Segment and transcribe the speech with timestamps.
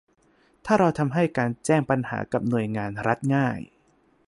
[0.65, 3.59] ถ้าเราทำให้การแจ้งปัญหากับหน่วยงานรัฐง่าย